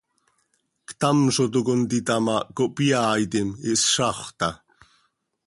[0.87, 4.55] Ctam zo toc contita ma, cohpyaaitim, ihszaxö taa.